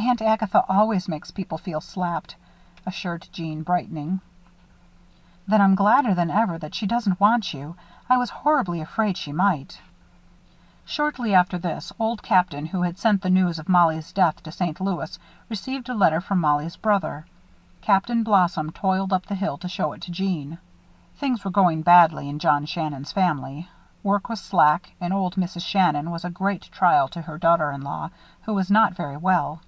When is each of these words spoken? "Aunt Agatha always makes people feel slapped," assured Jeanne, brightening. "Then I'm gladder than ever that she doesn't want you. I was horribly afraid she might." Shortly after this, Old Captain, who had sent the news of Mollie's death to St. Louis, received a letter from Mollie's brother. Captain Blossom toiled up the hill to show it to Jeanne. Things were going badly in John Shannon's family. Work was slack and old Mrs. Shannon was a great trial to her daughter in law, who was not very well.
"Aunt 0.00 0.22
Agatha 0.22 0.64
always 0.68 1.08
makes 1.08 1.32
people 1.32 1.58
feel 1.58 1.80
slapped," 1.80 2.36
assured 2.86 3.28
Jeanne, 3.32 3.64
brightening. 3.64 4.20
"Then 5.48 5.60
I'm 5.60 5.74
gladder 5.74 6.14
than 6.14 6.30
ever 6.30 6.56
that 6.56 6.74
she 6.74 6.86
doesn't 6.86 7.18
want 7.20 7.52
you. 7.52 7.74
I 8.08 8.16
was 8.16 8.30
horribly 8.30 8.80
afraid 8.80 9.16
she 9.18 9.32
might." 9.32 9.80
Shortly 10.86 11.34
after 11.34 11.58
this, 11.58 11.92
Old 11.98 12.22
Captain, 12.22 12.64
who 12.66 12.82
had 12.82 12.96
sent 12.96 13.22
the 13.22 13.28
news 13.28 13.58
of 13.58 13.68
Mollie's 13.68 14.12
death 14.12 14.40
to 14.44 14.52
St. 14.52 14.80
Louis, 14.80 15.18
received 15.48 15.88
a 15.88 15.94
letter 15.94 16.20
from 16.20 16.38
Mollie's 16.38 16.76
brother. 16.76 17.26
Captain 17.82 18.22
Blossom 18.22 18.70
toiled 18.70 19.12
up 19.12 19.26
the 19.26 19.34
hill 19.34 19.58
to 19.58 19.68
show 19.68 19.92
it 19.92 20.00
to 20.02 20.12
Jeanne. 20.12 20.58
Things 21.16 21.44
were 21.44 21.50
going 21.50 21.82
badly 21.82 22.28
in 22.28 22.38
John 22.38 22.66
Shannon's 22.66 23.10
family. 23.12 23.68
Work 24.04 24.28
was 24.28 24.40
slack 24.40 24.92
and 25.00 25.12
old 25.12 25.34
Mrs. 25.34 25.66
Shannon 25.66 26.12
was 26.12 26.24
a 26.24 26.30
great 26.30 26.62
trial 26.62 27.08
to 27.08 27.22
her 27.22 27.36
daughter 27.36 27.72
in 27.72 27.80
law, 27.82 28.10
who 28.42 28.54
was 28.54 28.70
not 28.70 28.94
very 28.94 29.16
well. 29.16 29.60